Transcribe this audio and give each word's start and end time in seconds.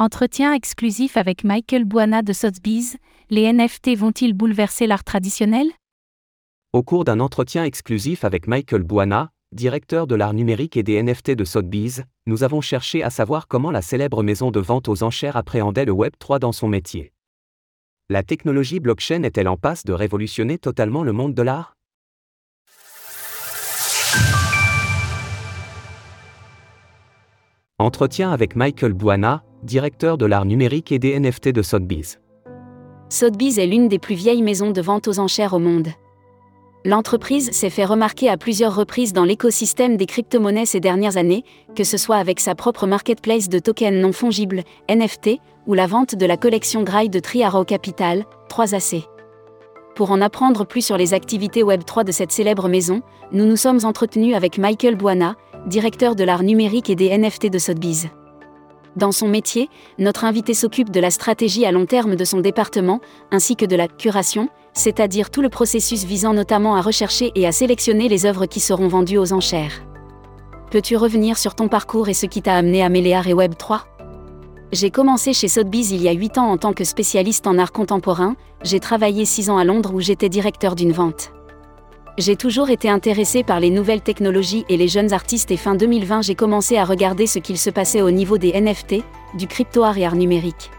Entretien 0.00 0.52
exclusif 0.52 1.16
avec 1.16 1.42
Michael 1.42 1.84
Buana 1.84 2.22
de 2.22 2.32
Sotheby's, 2.32 2.98
les 3.30 3.52
NFT 3.52 3.96
vont-ils 3.96 4.32
bouleverser 4.32 4.86
l'art 4.86 5.02
traditionnel? 5.02 5.66
Au 6.72 6.84
cours 6.84 7.02
d'un 7.02 7.18
entretien 7.18 7.64
exclusif 7.64 8.22
avec 8.22 8.46
Michael 8.46 8.84
Buana, 8.84 9.30
directeur 9.50 10.06
de 10.06 10.14
l'art 10.14 10.34
numérique 10.34 10.76
et 10.76 10.84
des 10.84 11.02
NFT 11.02 11.32
de 11.32 11.44
Sotheby's, 11.44 12.04
nous 12.28 12.44
avons 12.44 12.60
cherché 12.60 13.02
à 13.02 13.10
savoir 13.10 13.48
comment 13.48 13.72
la 13.72 13.82
célèbre 13.82 14.22
maison 14.22 14.52
de 14.52 14.60
vente 14.60 14.86
aux 14.86 15.02
enchères 15.02 15.36
appréhendait 15.36 15.84
le 15.84 15.90
Web 15.90 16.12
3 16.20 16.38
dans 16.38 16.52
son 16.52 16.68
métier. 16.68 17.10
La 18.08 18.22
technologie 18.22 18.78
blockchain 18.78 19.24
est-elle 19.24 19.48
en 19.48 19.56
passe 19.56 19.84
de 19.84 19.92
révolutionner 19.92 20.58
totalement 20.58 21.02
le 21.02 21.10
monde 21.10 21.34
de 21.34 21.42
l'art? 21.42 21.74
Entretien 27.80 28.30
avec 28.30 28.54
Michael 28.54 28.92
Buana, 28.92 29.42
directeur 29.62 30.18
de 30.18 30.26
l'art 30.26 30.44
numérique 30.44 30.92
et 30.92 30.98
des 30.98 31.18
NFT 31.18 31.48
de 31.50 31.62
Sotheby's. 31.62 32.18
Sotheby's 33.08 33.58
est 33.58 33.66
l'une 33.66 33.88
des 33.88 33.98
plus 33.98 34.14
vieilles 34.14 34.42
maisons 34.42 34.70
de 34.70 34.80
vente 34.80 35.08
aux 35.08 35.18
enchères 35.18 35.54
au 35.54 35.58
monde. 35.58 35.88
L'entreprise 36.84 37.50
s'est 37.50 37.70
fait 37.70 37.84
remarquer 37.84 38.28
à 38.28 38.36
plusieurs 38.36 38.74
reprises 38.74 39.12
dans 39.12 39.24
l'écosystème 39.24 39.96
des 39.96 40.06
crypto-monnaies 40.06 40.66
ces 40.66 40.80
dernières 40.80 41.16
années, 41.16 41.44
que 41.74 41.84
ce 41.84 41.96
soit 41.96 42.16
avec 42.16 42.38
sa 42.38 42.54
propre 42.54 42.86
marketplace 42.86 43.48
de 43.48 43.58
tokens 43.58 44.00
non 44.00 44.12
fongibles, 44.12 44.62
NFT, 44.88 45.38
ou 45.66 45.74
la 45.74 45.86
vente 45.86 46.14
de 46.14 46.24
la 46.24 46.36
collection 46.36 46.84
Grail 46.84 47.10
de 47.10 47.18
Triaro 47.18 47.64
Capital, 47.64 48.24
3AC. 48.48 49.04
Pour 49.96 50.12
en 50.12 50.20
apprendre 50.20 50.64
plus 50.64 50.84
sur 50.84 50.96
les 50.96 51.12
activités 51.12 51.64
Web3 51.64 52.04
de 52.04 52.12
cette 52.12 52.30
célèbre 52.30 52.68
maison, 52.68 53.02
nous 53.32 53.44
nous 53.44 53.56
sommes 53.56 53.84
entretenus 53.84 54.36
avec 54.36 54.56
Michael 54.56 54.94
Buana, 54.94 55.34
directeur 55.66 56.14
de 56.14 56.24
l'art 56.24 56.44
numérique 56.44 56.88
et 56.88 56.94
des 56.94 57.16
NFT 57.16 57.50
de 57.50 57.58
Sotheby's. 57.58 58.06
Dans 58.96 59.12
son 59.12 59.28
métier, 59.28 59.68
notre 59.98 60.24
invité 60.24 60.54
s'occupe 60.54 60.90
de 60.90 61.00
la 61.00 61.10
stratégie 61.10 61.66
à 61.66 61.72
long 61.72 61.86
terme 61.86 62.16
de 62.16 62.24
son 62.24 62.40
département, 62.40 63.00
ainsi 63.30 63.54
que 63.54 63.66
de 63.66 63.76
la 63.76 63.88
curation, 63.88 64.48
c'est-à-dire 64.72 65.30
tout 65.30 65.42
le 65.42 65.48
processus 65.48 66.04
visant 66.04 66.34
notamment 66.34 66.76
à 66.76 66.80
rechercher 66.80 67.32
et 67.34 67.46
à 67.46 67.52
sélectionner 67.52 68.08
les 68.08 68.26
œuvres 68.26 68.46
qui 68.46 68.60
seront 68.60 68.88
vendues 68.88 69.18
aux 69.18 69.32
enchères. 69.32 69.82
Peux-tu 70.70 70.96
revenir 70.96 71.38
sur 71.38 71.54
ton 71.54 71.68
parcours 71.68 72.08
et 72.08 72.14
ce 72.14 72.26
qui 72.26 72.42
t'a 72.42 72.54
amené 72.54 72.82
à 72.82 72.88
Méléar 72.88 73.26
et 73.26 73.34
Web 73.34 73.54
3 73.56 73.86
J'ai 74.72 74.90
commencé 74.90 75.32
chez 75.32 75.48
Sotheby's 75.48 75.90
il 75.90 76.02
y 76.02 76.08
a 76.08 76.12
8 76.12 76.38
ans 76.38 76.50
en 76.50 76.58
tant 76.58 76.72
que 76.72 76.84
spécialiste 76.84 77.46
en 77.46 77.58
art 77.58 77.72
contemporain, 77.72 78.36
j'ai 78.62 78.80
travaillé 78.80 79.24
6 79.24 79.50
ans 79.50 79.58
à 79.58 79.64
Londres 79.64 79.94
où 79.94 80.00
j'étais 80.00 80.28
directeur 80.28 80.74
d'une 80.74 80.92
vente. 80.92 81.32
J'ai 82.18 82.34
toujours 82.34 82.68
été 82.68 82.90
intéressé 82.90 83.44
par 83.44 83.60
les 83.60 83.70
nouvelles 83.70 84.00
technologies 84.00 84.64
et 84.68 84.76
les 84.76 84.88
jeunes 84.88 85.12
artistes 85.12 85.52
et 85.52 85.56
fin 85.56 85.76
2020 85.76 86.22
j'ai 86.22 86.34
commencé 86.34 86.76
à 86.76 86.84
regarder 86.84 87.28
ce 87.28 87.38
qu'il 87.38 87.56
se 87.56 87.70
passait 87.70 88.02
au 88.02 88.10
niveau 88.10 88.38
des 88.38 88.60
NFT, 88.60 89.04
du 89.34 89.46
crypto-art 89.46 89.96
et 89.98 90.04
art 90.04 90.16
numérique. 90.16 90.72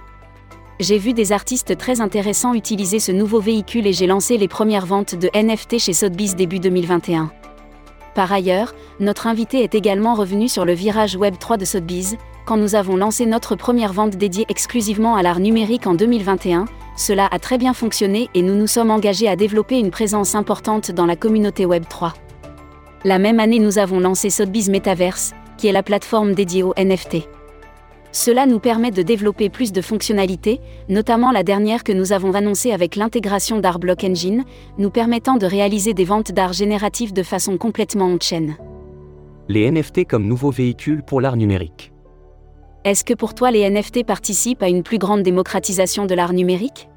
J'ai 0.82 0.98
vu 0.98 1.14
des 1.14 1.32
artistes 1.32 1.78
très 1.78 2.02
intéressants 2.02 2.54
utiliser 2.54 3.00
ce 3.00 3.14
nouveau 3.14 3.40
véhicule 3.40 3.88
et 3.88 3.94
j'ai 3.94 4.06
lancé 4.06 4.38
les 4.38 4.50
premières 4.50 4.86
ventes 4.86 5.16
de 5.16 5.30
NFT 5.34 5.80
chez 5.80 5.94
Sotheby's 5.94 6.36
début 6.36 6.60
2021. 6.60 7.32
Par 8.16 8.34
ailleurs, 8.34 8.76
notre 9.00 9.26
invité 9.26 9.64
est 9.64 9.76
également 9.76 10.16
revenu 10.16 10.50
sur 10.50 10.66
le 10.66 10.74
virage 10.74 11.16
Web 11.16 11.36
3 11.40 11.56
de 11.56 11.64
Sotheby's, 11.64 12.18
quand 12.44 12.58
nous 12.58 12.76
avons 12.76 12.98
lancé 12.98 13.26
notre 13.26 13.56
première 13.56 13.94
vente 13.94 14.18
dédiée 14.18 14.46
exclusivement 14.50 15.16
à 15.16 15.24
l'art 15.24 15.40
numérique 15.40 15.88
en 15.88 15.94
2021, 15.94 16.66
cela 17.00 17.28
a 17.32 17.40
très 17.40 17.58
bien 17.58 17.74
fonctionné 17.74 18.28
et 18.36 18.42
nous 18.42 18.56
nous 18.56 18.68
sommes 18.68 18.92
engagés 18.92 19.30
à 19.30 19.38
développer 19.38 19.80
une 19.80 19.90
présence 19.90 20.36
importante 20.36 20.92
dans 20.92 21.06
la 21.06 21.16
communauté 21.16 21.66
Web3. 21.66 22.12
La 23.06 23.20
même 23.20 23.40
année, 23.40 23.60
nous 23.60 23.78
avons 23.78 24.02
lancé 24.02 24.30
Sotheby's 24.30 24.68
Metaverse, 24.68 25.32
qui 25.58 25.68
est 25.68 25.72
la 25.72 25.82
plateforme 25.82 26.34
dédiée 26.34 26.62
aux 26.62 26.74
NFT. 26.78 27.30
Cela 28.12 28.46
nous 28.46 28.60
permet 28.60 28.92
de 28.92 29.02
développer 29.02 29.48
plus 29.50 29.72
de 29.72 29.82
fonctionnalités, 29.82 30.60
notamment 30.90 31.32
la 31.32 31.44
dernière 31.44 31.86
que 31.86 31.94
nous 31.94 32.12
avons 32.12 32.34
annoncée 32.34 32.74
avec 32.74 32.98
l'intégration 32.98 33.60
d'Art 33.62 33.80
Block 33.80 34.04
Engine, 34.04 34.44
nous 34.78 34.90
permettant 34.90 35.38
de 35.38 35.46
réaliser 35.46 35.94
des 35.94 36.06
ventes 36.06 36.34
d'art 36.34 36.52
génératif 36.52 37.14
de 37.14 37.24
façon 37.24 37.58
complètement 37.58 38.08
on-chain. 38.08 38.58
Les 39.48 39.72
NFT 39.72 40.06
comme 40.06 40.28
nouveau 40.28 40.52
véhicule 40.52 41.02
pour 41.04 41.22
l'art 41.22 41.38
numérique. 41.38 41.94
Est-ce 42.86 43.04
que 43.04 43.14
pour 43.14 43.34
toi 43.34 43.52
les 43.52 43.70
NFT 43.70 44.06
participent 44.06 44.64
à 44.64 44.70
une 44.70 44.84
plus 44.84 45.00
grande 45.00 45.22
démocratisation 45.22 46.06
de 46.06 46.16
l'art 46.16 46.32
numérique? 46.32 46.88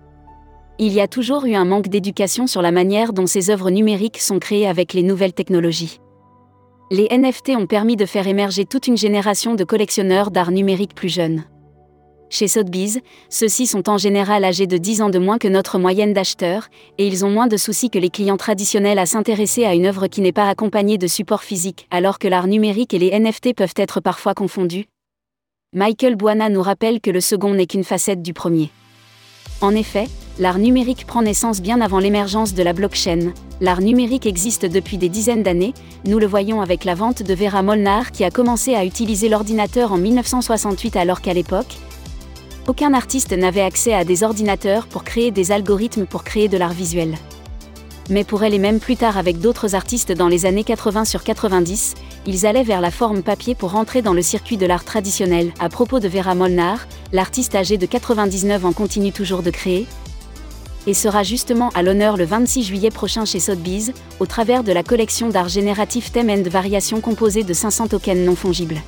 Il 0.78 0.92
y 0.92 1.00
a 1.00 1.08
toujours 1.08 1.44
eu 1.44 1.54
un 1.54 1.64
manque 1.64 1.88
d'éducation 1.88 2.46
sur 2.46 2.62
la 2.62 2.70
manière 2.70 3.12
dont 3.12 3.26
ces 3.26 3.50
œuvres 3.50 3.70
numériques 3.70 4.18
sont 4.18 4.38
créées 4.38 4.68
avec 4.68 4.94
les 4.94 5.02
nouvelles 5.02 5.32
technologies. 5.32 5.98
Les 6.92 7.08
NFT 7.10 7.50
ont 7.56 7.66
permis 7.66 7.96
de 7.96 8.06
faire 8.06 8.28
émerger 8.28 8.64
toute 8.64 8.86
une 8.86 8.96
génération 8.96 9.56
de 9.56 9.64
collectionneurs 9.64 10.30
d'art 10.30 10.52
numérique 10.52 10.94
plus 10.94 11.08
jeunes. 11.08 11.44
Chez 12.30 12.48
Sotheby's, 12.48 13.00
ceux-ci 13.28 13.66
sont 13.66 13.90
en 13.90 13.98
général 13.98 14.44
âgés 14.44 14.68
de 14.68 14.78
10 14.78 15.02
ans 15.02 15.10
de 15.10 15.18
moins 15.18 15.38
que 15.38 15.48
notre 15.48 15.78
moyenne 15.78 16.12
d'acheteurs, 16.12 16.68
et 16.96 17.06
ils 17.06 17.24
ont 17.26 17.30
moins 17.30 17.48
de 17.48 17.56
soucis 17.56 17.90
que 17.90 17.98
les 17.98 18.08
clients 18.08 18.36
traditionnels 18.36 18.98
à 19.00 19.06
s'intéresser 19.06 19.64
à 19.64 19.74
une 19.74 19.86
œuvre 19.86 20.06
qui 20.06 20.20
n'est 20.20 20.32
pas 20.32 20.48
accompagnée 20.48 20.96
de 20.96 21.06
support 21.08 21.42
physique, 21.42 21.86
alors 21.90 22.18
que 22.18 22.28
l'art 22.28 22.46
numérique 22.46 22.94
et 22.94 22.98
les 22.98 23.18
NFT 23.18 23.54
peuvent 23.54 23.74
être 23.76 24.00
parfois 24.00 24.32
confondus, 24.32 24.86
Michael 25.74 26.16
Buana 26.16 26.50
nous 26.50 26.60
rappelle 26.60 27.00
que 27.00 27.10
le 27.10 27.22
second 27.22 27.54
n'est 27.54 27.66
qu'une 27.66 27.82
facette 27.82 28.20
du 28.20 28.34
premier. 28.34 28.68
En 29.62 29.74
effet, 29.74 30.06
l'art 30.38 30.58
numérique 30.58 31.06
prend 31.06 31.22
naissance 31.22 31.62
bien 31.62 31.80
avant 31.80 31.98
l'émergence 31.98 32.52
de 32.52 32.62
la 32.62 32.74
blockchain. 32.74 33.32
L'art 33.62 33.80
numérique 33.80 34.26
existe 34.26 34.66
depuis 34.66 34.98
des 34.98 35.08
dizaines 35.08 35.42
d'années, 35.42 35.72
nous 36.04 36.18
le 36.18 36.26
voyons 36.26 36.60
avec 36.60 36.84
la 36.84 36.94
vente 36.94 37.22
de 37.22 37.34
Vera 37.34 37.62
Molnar 37.62 38.10
qui 38.12 38.22
a 38.22 38.30
commencé 38.30 38.74
à 38.74 38.84
utiliser 38.84 39.30
l'ordinateur 39.30 39.92
en 39.92 39.96
1968 39.96 40.94
alors 40.96 41.22
qu'à 41.22 41.32
l'époque, 41.32 41.78
aucun 42.68 42.92
artiste 42.92 43.32
n'avait 43.32 43.62
accès 43.62 43.94
à 43.94 44.04
des 44.04 44.24
ordinateurs 44.24 44.86
pour 44.86 45.04
créer 45.04 45.30
des 45.30 45.52
algorithmes 45.52 46.04
pour 46.04 46.22
créer 46.22 46.48
de 46.48 46.58
l'art 46.58 46.74
visuel 46.74 47.14
mais 48.12 48.24
pour 48.24 48.44
elle 48.44 48.54
et 48.54 48.58
même 48.58 48.78
plus 48.78 48.96
tard 48.96 49.16
avec 49.16 49.40
d'autres 49.40 49.74
artistes 49.74 50.12
dans 50.12 50.28
les 50.28 50.44
années 50.44 50.64
80 50.64 51.06
sur 51.06 51.24
90, 51.24 51.94
ils 52.26 52.46
allaient 52.46 52.62
vers 52.62 52.82
la 52.82 52.90
forme 52.90 53.22
papier 53.22 53.54
pour 53.54 53.72
rentrer 53.72 54.02
dans 54.02 54.12
le 54.12 54.22
circuit 54.22 54.58
de 54.58 54.66
l'art 54.66 54.84
traditionnel. 54.84 55.52
À 55.58 55.68
propos 55.68 55.98
de 55.98 56.08
Vera 56.08 56.34
Molnar, 56.34 56.86
l'artiste 57.12 57.54
âgée 57.54 57.78
de 57.78 57.86
99 57.86 58.66
ans 58.66 58.72
continue 58.72 59.12
toujours 59.12 59.42
de 59.42 59.50
créer, 59.50 59.86
et 60.86 60.94
sera 60.94 61.22
justement 61.22 61.70
à 61.70 61.82
l'honneur 61.82 62.16
le 62.16 62.24
26 62.24 62.64
juillet 62.64 62.90
prochain 62.90 63.24
chez 63.24 63.40
Sotheby's, 63.40 63.92
au 64.20 64.26
travers 64.26 64.62
de 64.62 64.72
la 64.72 64.82
collection 64.82 65.28
d'art 65.30 65.48
génératif 65.48 66.12
Theme 66.12 66.30
and 66.30 66.48
Variation 66.50 67.00
composée 67.00 67.44
de 67.44 67.54
500 67.54 67.88
tokens 67.88 68.26
non 68.26 68.36
fongibles. 68.36 68.80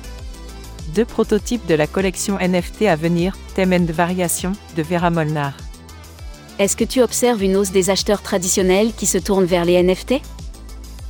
Deux 0.93 1.05
prototypes 1.05 1.65
de 1.67 1.75
la 1.75 1.87
collection 1.87 2.37
NFT 2.37 2.83
à 2.83 2.95
venir, 2.95 3.35
Theme 3.55 3.73
and 3.73 3.91
Variation, 3.91 4.51
de 4.77 4.83
Vera 4.83 5.09
Molnar. 5.09 5.64
Est-ce 6.57 6.77
que 6.77 6.85
tu 6.85 7.01
observes 7.01 7.43
une 7.43 7.57
hausse 7.57 7.71
des 7.71 7.89
acheteurs 7.89 8.21
traditionnels 8.21 8.93
qui 8.95 9.05
se 9.05 9.17
tournent 9.17 9.43
vers 9.43 9.65
les 9.65 9.83
NFT 9.83 10.21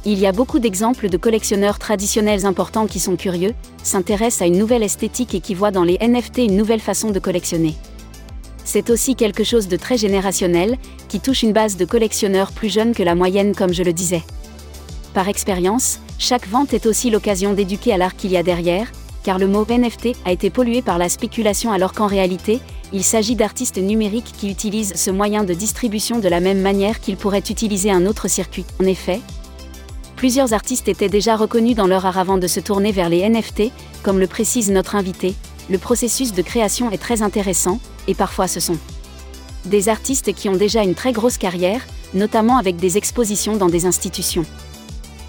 Il 0.04 0.18
y 0.18 0.26
a 0.26 0.32
beaucoup 0.32 0.58
d'exemples 0.58 1.08
de 1.08 1.18
collectionneurs 1.18 1.78
traditionnels 1.78 2.48
importants 2.48 2.88
qui 2.88 3.00
sont 3.00 3.16
curieux, 3.16 3.54
s'intéressent 3.84 4.42
à 4.42 4.48
une 4.48 4.58
nouvelle 4.58 4.82
esthétique 4.82 5.36
et 5.36 5.42
qui 5.42 5.54
voient 5.54 5.70
dans 5.70 5.84
les 5.84 6.00
NFT 6.00 6.40
une 6.40 6.58
nouvelle 6.58 6.80
façon 6.80 7.12
de 7.12 7.20
collectionner. 7.20 7.76
C'est 8.64 8.90
aussi 8.90 9.16
quelque 9.16 9.44
chose 9.44 9.68
de 9.68 9.78
très 9.78 10.00
générationnel, 10.00 10.80
qui 11.10 11.20
touche 11.20 11.44
une 11.44 11.54
base 11.54 11.78
de 11.78 11.86
collectionneurs 11.86 12.52
plus 12.52 12.74
jeunes 12.74 12.96
que 12.96 13.04
la 13.04 13.14
moyenne 13.14 13.54
comme 13.54 13.72
je 13.72 13.84
le 13.84 13.94
disais. 13.94 14.24
Par 15.14 15.30
expérience, 15.30 16.00
chaque 16.18 16.48
vente 16.48 16.74
est 16.74 16.88
aussi 16.88 17.12
l'occasion 17.12 17.54
d'éduquer 17.54 17.94
à 17.94 17.98
l'art 17.98 18.16
qu'il 18.16 18.32
y 18.32 18.38
a 18.38 18.42
derrière, 18.42 18.92
car 19.26 19.40
le 19.40 19.48
mot 19.48 19.66
NFT 19.68 20.10
a 20.24 20.32
été 20.32 20.52
pollué 20.52 20.84
par 20.84 21.00
la 21.00 21.10
spéculation 21.10 21.72
alors 21.72 21.94
qu'en 21.94 22.06
réalité, 22.06 22.60
il 22.94 23.04
s'agit 23.04 23.36
d'artistes 23.36 23.80
numériques 23.80 24.32
qui 24.38 24.52
utilisent 24.52 24.94
ce 24.96 25.10
moyen 25.10 25.44
de 25.44 25.56
distribution 25.56 26.20
de 26.20 26.30
la 26.30 26.40
même 26.40 26.62
manière 26.62 27.00
qu'ils 27.00 27.18
pourraient 27.18 27.40
utiliser 27.40 27.90
un 27.90 28.06
autre 28.06 28.28
circuit. 28.28 28.66
En 28.80 28.86
effet, 28.86 29.20
plusieurs 30.16 30.54
artistes 30.54 30.88
étaient 30.88 31.10
déjà 31.10 31.36
reconnus 31.36 31.76
dans 31.76 31.88
leur 31.88 32.06
art 32.06 32.20
avant 32.20 32.38
de 32.38 32.46
se 32.46 32.60
tourner 32.60 32.92
vers 32.92 33.10
les 33.10 33.28
NFT, 33.28 33.72
comme 34.04 34.20
le 34.20 34.28
précise 34.28 34.70
notre 34.70 34.96
invité, 34.96 35.34
le 35.72 35.80
processus 35.80 36.32
de 36.32 36.44
création 36.44 36.92
est 36.92 37.00
très 37.00 37.24
intéressant, 37.24 37.80
et 38.08 38.14
parfois 38.14 38.48
ce 38.48 38.60
sont 38.60 38.78
des 39.66 39.90
artistes 39.90 40.34
qui 40.34 40.48
ont 40.50 40.56
déjà 40.56 40.84
une 40.84 40.94
très 40.94 41.12
grosse 41.14 41.40
carrière, 41.40 41.82
notamment 42.14 42.58
avec 42.58 42.76
des 42.76 42.98
expositions 42.98 43.58
dans 43.58 43.70
des 43.70 43.88
institutions. 43.88 44.46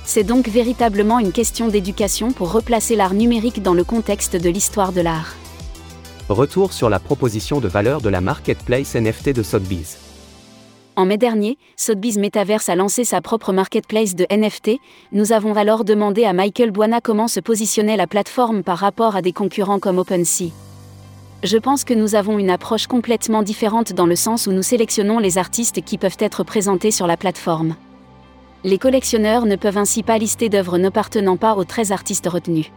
C'est 0.07 0.23
donc 0.23 0.47
véritablement 0.49 1.19
une 1.19 1.33
question 1.33 1.67
d'éducation 1.67 2.31
pour 2.31 2.53
replacer 2.53 2.95
l'art 2.95 3.13
numérique 3.13 3.61
dans 3.61 3.75
le 3.75 3.83
contexte 3.83 4.37
de 4.37 4.49
l'histoire 4.49 4.93
de 4.93 5.01
l'art. 5.01 5.35
Retour 6.29 6.73
sur 6.73 6.89
la 6.89 7.01
proposition 7.01 7.61
de 7.61 7.67
valeur 7.67 8.01
de 8.01 8.09
la 8.09 8.21
marketplace 8.21 8.95
NFT 8.95 9.31
de 9.31 9.43
Sotheby's. 9.43 9.99
En 10.95 11.07
mai 11.07 11.19
dernier, 11.19 11.59
Sotheby's 11.77 12.19
Metaverse 12.19 12.69
a 12.69 12.77
lancé 12.77 13.05
sa 13.05 13.21
propre 13.21 13.53
marketplace 13.53 14.15
de 14.15 14.27
NFT. 14.31 14.79
Nous 15.11 15.33
avons 15.33 15.55
alors 15.57 15.85
demandé 15.85 16.25
à 16.25 16.33
Michael 16.33 16.71
Buana 16.71 17.01
comment 17.01 17.29
se 17.29 17.41
positionnait 17.41 17.97
la 17.97 18.07
plateforme 18.07 18.63
par 18.63 18.79
rapport 18.79 19.17
à 19.17 19.23
des 19.23 19.33
concurrents 19.33 19.81
comme 19.81 19.99
OpenSea. 19.99 20.53
Je 21.43 21.59
pense 21.59 21.83
que 21.83 21.95
nous 21.95 22.15
avons 22.15 22.39
une 22.39 22.51
approche 22.51 22.87
complètement 22.87 23.43
différente 23.43 23.93
dans 23.93 24.07
le 24.07 24.17
sens 24.17 24.47
où 24.47 24.53
nous 24.53 24.63
sélectionnons 24.63 25.19
les 25.19 25.37
artistes 25.37 25.85
qui 25.85 25.99
peuvent 25.99 26.17
être 26.21 26.45
présentés 26.45 26.93
sur 26.93 27.09
la 27.09 27.17
plateforme. 27.17 27.75
Les 28.65 28.79
collectionneurs 28.79 29.47
ne 29.47 29.57
peuvent 29.57 29.79
ainsi 29.79 30.03
pas 30.03 30.19
lister 30.19 30.49
d'œuvres 30.49 30.79
n'appartenant 30.79 31.37
pas 31.37 31.55
aux 31.57 31.65
13 31.65 31.93
artistes 31.93 32.27
retenus. 32.27 32.73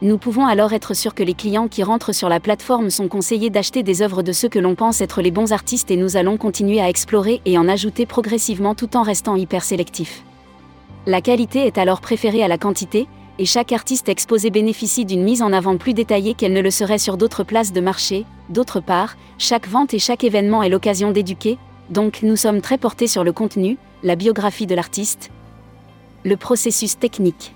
Nous 0.00 0.18
pouvons 0.18 0.46
alors 0.46 0.72
être 0.72 0.94
sûrs 0.94 1.14
que 1.14 1.22
les 1.22 1.34
clients 1.34 1.68
qui 1.68 1.82
rentrent 1.82 2.12
sur 2.12 2.28
la 2.28 2.40
plateforme 2.40 2.90
sont 2.90 3.08
conseillés 3.08 3.50
d'acheter 3.50 3.82
des 3.82 4.02
œuvres 4.02 4.22
de 4.22 4.32
ceux 4.32 4.48
que 4.48 4.58
l'on 4.58 4.74
pense 4.74 5.00
être 5.00 5.22
les 5.22 5.30
bons 5.30 5.52
artistes 5.52 5.90
et 5.90 5.96
nous 5.96 6.16
allons 6.16 6.36
continuer 6.36 6.80
à 6.80 6.88
explorer 6.88 7.40
et 7.44 7.56
en 7.58 7.68
ajouter 7.68 8.06
progressivement 8.06 8.74
tout 8.74 8.96
en 8.96 9.02
restant 9.02 9.36
hyper 9.36 9.62
sélectif. 9.62 10.24
La 11.06 11.20
qualité 11.20 11.66
est 11.66 11.78
alors 11.78 12.00
préférée 12.00 12.42
à 12.42 12.48
la 12.48 12.58
quantité, 12.58 13.06
et 13.38 13.44
chaque 13.44 13.72
artiste 13.72 14.08
exposé 14.08 14.50
bénéficie 14.50 15.04
d'une 15.04 15.22
mise 15.22 15.42
en 15.42 15.52
avant 15.52 15.76
plus 15.76 15.94
détaillée 15.94 16.34
qu'elle 16.34 16.52
ne 16.52 16.60
le 16.60 16.70
serait 16.70 16.98
sur 16.98 17.16
d'autres 17.16 17.44
places 17.44 17.72
de 17.72 17.80
marché. 17.80 18.24
D'autre 18.50 18.80
part, 18.80 19.16
chaque 19.38 19.68
vente 19.68 19.94
et 19.94 19.98
chaque 19.98 20.22
événement 20.22 20.62
est 20.62 20.68
l'occasion 20.68 21.12
d'éduquer, 21.12 21.58
donc 21.92 22.22
nous 22.22 22.36
sommes 22.36 22.62
très 22.62 22.78
portés 22.78 23.06
sur 23.06 23.22
le 23.22 23.32
contenu, 23.32 23.76
la 24.02 24.16
biographie 24.16 24.66
de 24.66 24.74
l'artiste, 24.74 25.30
le 26.24 26.36
processus 26.36 26.98
technique. 26.98 27.54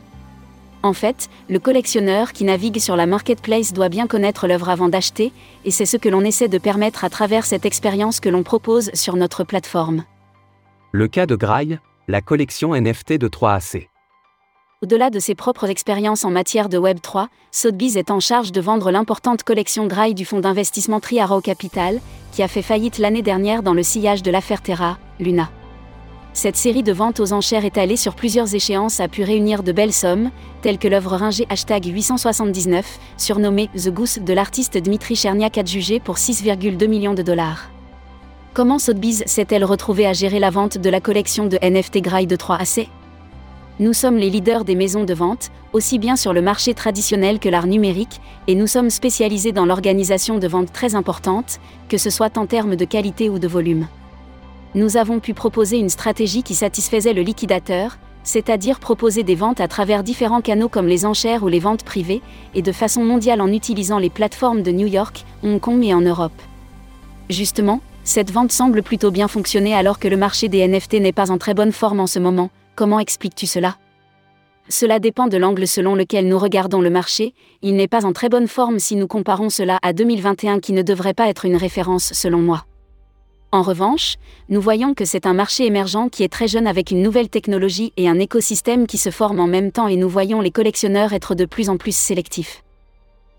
En 0.83 0.93
fait, 0.93 1.29
le 1.49 1.59
collectionneur 1.59 2.33
qui 2.33 2.45
navigue 2.45 2.79
sur 2.79 2.97
la 2.97 3.07
marketplace 3.07 3.73
doit 3.73 3.89
bien 3.89 4.07
connaître 4.07 4.47
l'œuvre 4.47 4.69
avant 4.69 4.89
d'acheter, 4.89 5.33
et 5.65 5.71
c'est 5.71 5.87
ce 5.87 5.97
que 5.97 6.09
l'on 6.09 6.21
essaie 6.21 6.49
de 6.49 6.59
permettre 6.59 7.05
à 7.05 7.11
travers 7.11 7.47
cette 7.47 7.65
expérience 7.65 8.21
que 8.21 8.29
l'on 8.29 8.43
propose 8.43 8.91
sur 8.93 9.17
notre 9.17 9.43
plateforme. 9.43 10.05
Le 10.93 11.09
cas 11.09 11.27
de 11.27 11.35
Grail, 11.35 11.81
la 12.07 12.21
collection 12.21 12.75
NFT 12.75 13.15
de 13.15 13.29
3AC. 13.29 13.89
Au-delà 14.83 15.09
de 15.09 15.19
ses 15.19 15.35
propres 15.35 15.71
expériences 15.71 16.27
en 16.27 16.31
matière 16.31 16.69
de 16.69 16.79
Web3, 16.79 17.29
Sotheby's 17.51 17.97
est 17.97 18.11
en 18.11 18.21
charge 18.21 18.53
de 18.53 18.61
vendre 18.61 18.91
l'importante 18.91 19.43
collection 19.43 19.87
Grail 19.87 20.13
du 20.13 20.27
fonds 20.27 20.41
d'investissement 20.41 21.01
Triaro 21.01 21.41
Capital, 21.41 21.99
qui 22.33 22.43
a 22.43 22.49
fait 22.49 22.61
faillite 22.61 22.99
l'année 22.99 23.23
dernière 23.23 23.63
dans 23.63 23.73
le 23.73 23.83
sillage 23.83 24.23
de 24.23 24.31
l'affaire 24.31 24.61
Terra, 24.61 24.99
Luna. 25.19 25.49
Cette 26.35 26.59
série 26.59 26.83
de 26.83 26.93
ventes 26.93 27.21
aux 27.21 27.33
enchères 27.33 27.65
étalées 27.65 27.97
sur 27.97 28.15
plusieurs 28.15 28.55
échéances 28.55 29.01
a 29.01 29.09
pu 29.09 29.25
réunir 29.25 29.63
de 29.63 29.73
belles 29.73 29.95
sommes, 29.95 30.31
telles 30.61 30.77
que 30.77 30.89
l'œuvre 30.89 31.17
ringée 31.17 31.47
hashtag 31.49 31.87
879, 31.87 32.99
surnommée 33.17 33.71
The 33.75 33.89
Goose 33.89 34.19
de 34.19 34.35
l'artiste 34.35 34.77
Dmitri 34.77 35.17
Cherniak 35.17 35.57
adjugée 35.57 36.01
pour 36.01 36.17
6,2 36.17 36.87
millions 36.87 37.15
de 37.15 37.23
dollars. 37.23 37.71
Comment 38.53 38.79
Sotheby's 38.79 39.23
s'est-elle 39.25 39.65
retrouvée 39.65 40.07
à 40.07 40.13
gérer 40.13 40.39
la 40.39 40.51
vente 40.51 40.77
de 40.77 40.91
la 40.91 41.01
collection 41.01 41.47
de 41.47 41.57
NFT 41.63 42.03
Grail 42.03 42.27
de 42.27 42.37
3AC 42.37 42.89
nous 43.79 43.93
sommes 43.93 44.17
les 44.17 44.31
leaders 44.31 44.65
des 44.65 44.75
maisons 44.75 45.05
de 45.05 45.13
vente, 45.13 45.51
aussi 45.75 45.99
bien 45.99 46.17
sur 46.17 46.33
le 46.33 46.41
marché 46.41 46.73
traditionnel 46.73 47.39
que 47.39 47.51
l'art 47.51 47.67
numérique, 47.67 48.23
et 48.47 48.55
nous 48.55 48.67
sommes 48.67 48.89
spécialisés 48.89 49.53
dans 49.53 49.67
l'organisation 49.67 50.39
de 50.39 50.49
ventes 50.49 50.73
très 50.73 50.95
importantes, 50.95 51.61
que 51.91 51.99
ce 51.99 52.09
soit 52.09 52.39
en 52.39 52.47
termes 52.47 52.77
de 52.77 52.85
qualité 52.87 53.29
ou 53.29 53.39
de 53.39 53.47
volume. 53.47 53.87
Nous 54.75 54.97
avons 54.97 55.21
pu 55.21 55.35
proposer 55.35 55.79
une 55.79 55.91
stratégie 55.91 56.43
qui 56.43 56.55
satisfaisait 56.55 57.13
le 57.13 57.21
liquidateur, 57.21 57.99
c'est-à-dire 58.25 58.81
proposer 58.81 59.23
des 59.25 59.35
ventes 59.35 59.61
à 59.61 59.69
travers 59.69 60.03
différents 60.03 60.41
canaux 60.41 60.71
comme 60.71 60.89
les 60.89 61.05
enchères 61.05 61.43
ou 61.43 61.49
les 61.49 61.61
ventes 61.61 61.85
privées, 61.85 62.23
et 62.55 62.63
de 62.63 62.73
façon 62.73 63.05
mondiale 63.05 63.43
en 63.43 63.53
utilisant 63.53 63.99
les 63.99 64.11
plateformes 64.11 64.63
de 64.63 64.73
New 64.73 64.87
York, 64.87 65.25
Hong 65.43 65.61
Kong 65.61 65.85
et 65.85 65.93
en 65.93 66.01
Europe. 66.01 66.33
Justement, 67.29 67.83
cette 68.05 68.31
vente 68.31 68.53
semble 68.53 68.83
plutôt 68.83 69.11
bien 69.11 69.29
fonctionner 69.29 69.75
alors 69.75 69.99
que 69.99 70.09
le 70.09 70.17
marché 70.17 70.49
des 70.49 70.67
NFT 70.67 70.95
n'est 70.95 71.13
pas 71.13 71.31
en 71.31 71.37
très 71.37 71.55
bonne 71.55 71.73
forme 71.73 72.01
en 72.01 72.07
ce 72.07 72.19
moment, 72.19 72.51
Comment 72.77 73.01
expliques-tu 73.01 73.47
cela? 73.47 73.79
Cela 74.69 74.99
dépend 74.99 75.29
de 75.29 75.39
l'angle 75.39 75.67
selon 75.67 75.95
lequel 75.95 76.29
nous 76.29 76.39
regardons 76.39 76.83
le 76.83 76.91
marché, 76.91 77.33
il 77.63 77.75
n'est 77.75 77.89
pas 77.89 78.05
en 78.05 78.13
très 78.13 78.29
bonne 78.29 78.49
forme 78.49 78.79
si 78.81 78.97
nous 78.97 79.07
comparons 79.07 79.49
cela 79.49 79.79
à 79.81 79.95
2021 79.95 80.61
qui 80.61 80.75
ne 80.75 80.83
devrait 80.83 81.15
pas 81.15 81.29
être 81.29 81.47
une 81.47 81.57
référence 81.57 82.13
selon 82.13 82.37
moi. 82.37 82.67
En 83.51 83.63
revanche, 83.63 84.17
nous 84.51 84.61
voyons 84.61 84.93
que 84.93 85.07
c'est 85.07 85.25
un 85.25 85.33
marché 85.33 85.65
émergent 85.65 86.11
qui 86.11 86.23
est 86.23 86.29
très 86.29 86.49
jeune 86.49 86.67
avec 86.67 86.91
une 86.91 87.01
nouvelle 87.01 87.31
technologie 87.31 87.95
et 87.97 88.11
un 88.11 88.19
écosystème 88.19 88.87
qui 88.87 88.99
se 88.99 89.09
forme 89.09 89.41
en 89.41 89.47
même 89.47 89.73
temps 89.73 89.89
et 89.89 89.97
nous 89.97 90.11
voyons 90.11 90.43
les 90.43 90.51
collectionneurs 90.51 91.15
être 91.15 91.35
de 91.35 91.47
plus 91.47 91.71
en 91.71 91.79
plus 91.79 91.97
sélectifs 91.97 92.63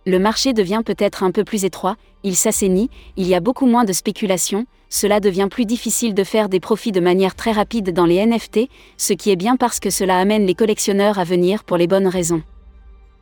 le 0.08 0.20
marché 0.20 0.54
devient 0.54 0.84
peut-être 0.86 1.22
un 1.22 1.32
peu 1.32 1.44
plus 1.44 1.66
étroit, 1.66 1.98
il 2.24 2.38
s'assainit, 2.38 2.90
il 3.18 3.28
y 3.28 3.36
a 3.36 3.42
beaucoup 3.42 3.66
moins 3.66 3.84
de 3.84 3.92
spéculation, 3.92 4.66
cela 4.88 5.20
devient 5.20 5.50
plus 5.52 5.66
difficile 5.66 6.14
de 6.14 6.24
faire 6.24 6.48
des 6.48 6.62
profits 6.62 6.94
de 6.94 7.02
manière 7.02 7.36
très 7.36 7.52
rapide 7.52 7.92
dans 7.92 8.06
les 8.06 8.26
NFT, 8.26 8.70
ce 8.96 9.12
qui 9.12 9.32
est 9.32 9.36
bien 9.36 9.58
parce 9.58 9.82
que 9.82 9.90
cela 9.90 10.18
amène 10.18 10.46
les 10.46 10.56
collectionneurs 10.56 11.20
à 11.20 11.26
venir 11.26 11.66
pour 11.66 11.76
les 11.76 11.88
bonnes 11.88 12.08
raisons. 12.08 12.42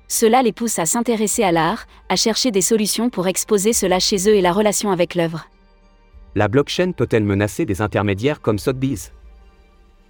Cela 0.08 0.44
les 0.44 0.52
pousse 0.52 0.78
à 0.78 0.86
s'intéresser 0.86 1.44
à 1.44 1.52
l'art, 1.52 1.88
à 2.08 2.16
chercher 2.16 2.52
des 2.52 2.62
solutions 2.62 3.10
pour 3.10 3.28
exposer 3.28 3.74
cela 3.74 4.00
chez 4.00 4.30
eux 4.30 4.36
et 4.36 4.42
la 4.42 4.54
relation 4.54 4.92
avec 4.92 5.16
l'œuvre. 5.16 5.48
La 6.36 6.48
blockchain 6.48 6.92
peut-elle 6.92 7.24
menacer 7.24 7.66
des 7.66 7.82
intermédiaires 7.82 8.42
comme 8.42 8.60
Sotheby's? 8.60 9.12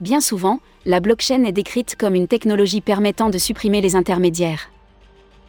Bien 0.02 0.20
souvent, 0.20 0.60
la 0.86 1.00
blockchain 1.00 1.46
est 1.46 1.54
décrite 1.54 1.96
comme 1.96 2.16
une 2.16 2.28
technologie 2.28 2.82
permettant 2.82 3.30
de 3.30 3.38
supprimer 3.38 3.80
les 3.80 3.96
intermédiaires. 3.96 4.70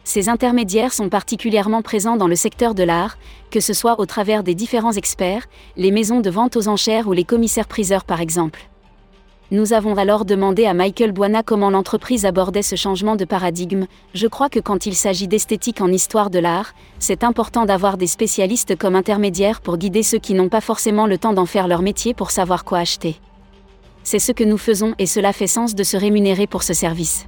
Ces 0.07 0.29
intermédiaires 0.29 0.93
sont 0.93 1.09
particulièrement 1.09 1.81
présents 1.81 2.15
dans 2.15 2.29
le 2.29 2.37
secteur 2.37 2.73
de 2.73 2.83
l'art, 2.83 3.17
que 3.51 3.59
ce 3.59 3.73
soit 3.73 3.99
au 3.99 4.05
travers 4.05 4.41
des 4.41 4.55
différents 4.55 4.93
experts, 4.93 5.47
les 5.75 5.91
maisons 5.91 6.21
de 6.21 6.29
vente 6.29 6.55
aux 6.55 6.69
enchères 6.69 7.09
ou 7.09 7.11
les 7.11 7.25
commissaires-priseurs 7.25 8.05
par 8.05 8.21
exemple. 8.21 8.69
Nous 9.51 9.73
avons 9.73 9.97
alors 9.97 10.23
demandé 10.23 10.65
à 10.65 10.73
Michael 10.73 11.11
Buana 11.11 11.43
comment 11.43 11.69
l'entreprise 11.69 12.25
abordait 12.25 12.61
ce 12.61 12.77
changement 12.77 13.17
de 13.17 13.25
paradigme. 13.25 13.85
Je 14.13 14.27
crois 14.27 14.47
que 14.47 14.61
quand 14.61 14.85
il 14.85 14.95
s'agit 14.95 15.27
d'esthétique 15.27 15.81
en 15.81 15.91
histoire 15.91 16.29
de 16.29 16.39
l'art, 16.39 16.71
c'est 16.99 17.25
important 17.25 17.65
d'avoir 17.65 17.97
des 17.97 18.07
spécialistes 18.07 18.77
comme 18.77 18.95
intermédiaires 18.95 19.59
pour 19.59 19.77
guider 19.77 20.03
ceux 20.03 20.19
qui 20.19 20.35
n'ont 20.35 20.47
pas 20.47 20.61
forcément 20.61 21.05
le 21.05 21.17
temps 21.17 21.33
d'en 21.33 21.45
faire 21.45 21.67
leur 21.67 21.81
métier 21.81 22.13
pour 22.13 22.31
savoir 22.31 22.63
quoi 22.63 22.77
acheter. 22.77 23.17
C'est 24.03 24.19
ce 24.19 24.31
que 24.31 24.45
nous 24.45 24.57
faisons 24.57 24.95
et 24.99 25.05
cela 25.05 25.33
fait 25.33 25.47
sens 25.47 25.75
de 25.75 25.83
se 25.83 25.97
rémunérer 25.97 26.47
pour 26.47 26.63
ce 26.63 26.73
service. 26.73 27.27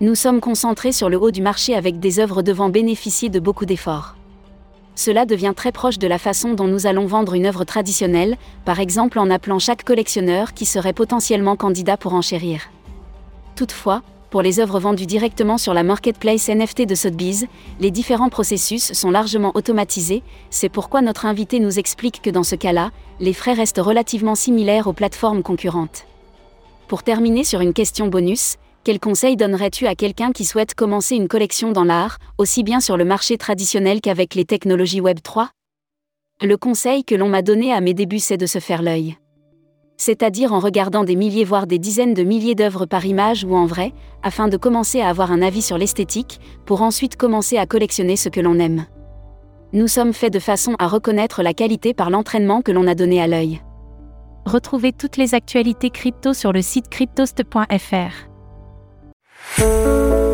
Nous 0.00 0.14
sommes 0.14 0.40
concentrés 0.40 0.92
sur 0.92 1.08
le 1.08 1.20
haut 1.20 1.32
du 1.32 1.42
marché 1.42 1.74
avec 1.74 1.98
des 1.98 2.20
œuvres 2.20 2.42
devant 2.42 2.68
bénéficier 2.68 3.30
de 3.30 3.40
beaucoup 3.40 3.66
d'efforts. 3.66 4.14
Cela 4.94 5.26
devient 5.26 5.54
très 5.56 5.72
proche 5.72 5.98
de 5.98 6.06
la 6.06 6.18
façon 6.18 6.54
dont 6.54 6.68
nous 6.68 6.86
allons 6.86 7.06
vendre 7.06 7.34
une 7.34 7.46
œuvre 7.46 7.64
traditionnelle, 7.64 8.36
par 8.64 8.78
exemple 8.78 9.18
en 9.18 9.28
appelant 9.28 9.58
chaque 9.58 9.82
collectionneur 9.82 10.54
qui 10.54 10.66
serait 10.66 10.92
potentiellement 10.92 11.56
candidat 11.56 11.96
pour 11.96 12.14
enchérir. 12.14 12.70
Toutefois, 13.56 14.02
pour 14.30 14.40
les 14.40 14.60
œuvres 14.60 14.78
vendues 14.78 15.06
directement 15.06 15.58
sur 15.58 15.74
la 15.74 15.82
marketplace 15.82 16.48
NFT 16.48 16.86
de 16.86 16.94
Sotheby's, 16.94 17.46
les 17.80 17.90
différents 17.90 18.28
processus 18.28 18.92
sont 18.92 19.10
largement 19.10 19.50
automatisés, 19.56 20.22
c'est 20.50 20.68
pourquoi 20.68 21.02
notre 21.02 21.26
invité 21.26 21.58
nous 21.58 21.80
explique 21.80 22.22
que 22.22 22.30
dans 22.30 22.44
ce 22.44 22.54
cas-là, 22.54 22.92
les 23.18 23.32
frais 23.32 23.54
restent 23.54 23.80
relativement 23.80 24.36
similaires 24.36 24.86
aux 24.86 24.92
plateformes 24.92 25.42
concurrentes. 25.42 26.06
Pour 26.86 27.02
terminer 27.02 27.42
sur 27.42 27.60
une 27.60 27.72
question 27.72 28.06
bonus, 28.06 28.58
quel 28.88 29.00
conseil 29.00 29.36
donnerais-tu 29.36 29.86
à 29.86 29.94
quelqu'un 29.94 30.32
qui 30.32 30.46
souhaite 30.46 30.74
commencer 30.74 31.14
une 31.14 31.28
collection 31.28 31.72
dans 31.72 31.84
l'art, 31.84 32.16
aussi 32.38 32.62
bien 32.62 32.80
sur 32.80 32.96
le 32.96 33.04
marché 33.04 33.36
traditionnel 33.36 34.00
qu'avec 34.00 34.34
les 34.34 34.46
technologies 34.46 35.02
Web 35.02 35.18
3 35.22 35.50
Le 36.40 36.56
conseil 36.56 37.04
que 37.04 37.14
l'on 37.14 37.28
m'a 37.28 37.42
donné 37.42 37.70
à 37.70 37.82
mes 37.82 37.92
débuts, 37.92 38.18
c'est 38.18 38.38
de 38.38 38.46
se 38.46 38.60
faire 38.60 38.80
l'œil. 38.80 39.18
C'est-à-dire 39.98 40.54
en 40.54 40.58
regardant 40.58 41.04
des 41.04 41.16
milliers 41.16 41.44
voire 41.44 41.66
des 41.66 41.78
dizaines 41.78 42.14
de 42.14 42.22
milliers 42.22 42.54
d'œuvres 42.54 42.86
par 42.86 43.04
image 43.04 43.44
ou 43.44 43.54
en 43.54 43.66
vrai, 43.66 43.92
afin 44.22 44.48
de 44.48 44.56
commencer 44.56 45.02
à 45.02 45.10
avoir 45.10 45.32
un 45.32 45.42
avis 45.42 45.60
sur 45.60 45.76
l'esthétique, 45.76 46.40
pour 46.64 46.80
ensuite 46.80 47.16
commencer 47.16 47.58
à 47.58 47.66
collectionner 47.66 48.16
ce 48.16 48.30
que 48.30 48.40
l'on 48.40 48.58
aime. 48.58 48.86
Nous 49.74 49.88
sommes 49.88 50.14
faits 50.14 50.32
de 50.32 50.38
façon 50.38 50.76
à 50.78 50.88
reconnaître 50.88 51.42
la 51.42 51.52
qualité 51.52 51.92
par 51.92 52.08
l'entraînement 52.08 52.62
que 52.62 52.72
l'on 52.72 52.86
a 52.86 52.94
donné 52.94 53.20
à 53.20 53.26
l'œil. 53.26 53.60
Retrouvez 54.46 54.92
toutes 54.92 55.18
les 55.18 55.34
actualités 55.34 55.90
crypto 55.90 56.32
sur 56.32 56.54
le 56.54 56.62
site 56.62 56.88
cryptost.fr. 56.88 58.27
Música 59.56 60.27